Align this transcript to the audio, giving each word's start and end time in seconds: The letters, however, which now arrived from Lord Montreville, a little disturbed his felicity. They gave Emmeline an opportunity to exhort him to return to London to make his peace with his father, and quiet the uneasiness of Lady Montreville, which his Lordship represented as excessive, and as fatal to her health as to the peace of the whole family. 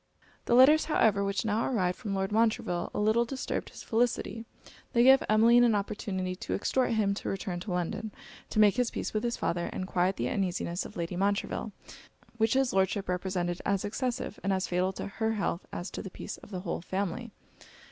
The 0.45 0.55
letters, 0.55 0.85
however, 0.85 1.23
which 1.23 1.45
now 1.45 1.63
arrived 1.63 1.95
from 1.95 2.15
Lord 2.15 2.31
Montreville, 2.31 2.89
a 2.91 2.99
little 2.99 3.23
disturbed 3.23 3.69
his 3.69 3.83
felicity. 3.83 4.45
They 4.93 5.03
gave 5.03 5.21
Emmeline 5.29 5.63
an 5.63 5.75
opportunity 5.75 6.35
to 6.37 6.55
exhort 6.55 6.93
him 6.93 7.13
to 7.13 7.29
return 7.29 7.59
to 7.59 7.71
London 7.71 8.11
to 8.49 8.57
make 8.59 8.77
his 8.77 8.89
peace 8.89 9.13
with 9.13 9.23
his 9.23 9.37
father, 9.37 9.67
and 9.71 9.85
quiet 9.85 10.15
the 10.17 10.27
uneasiness 10.27 10.85
of 10.85 10.97
Lady 10.97 11.15
Montreville, 11.15 11.71
which 12.37 12.55
his 12.55 12.73
Lordship 12.73 13.07
represented 13.07 13.61
as 13.63 13.85
excessive, 13.85 14.39
and 14.43 14.51
as 14.51 14.65
fatal 14.65 14.91
to 14.93 15.05
her 15.05 15.33
health 15.33 15.67
as 15.71 15.91
to 15.91 16.01
the 16.01 16.09
peace 16.09 16.37
of 16.37 16.49
the 16.49 16.61
whole 16.61 16.81
family. 16.81 17.29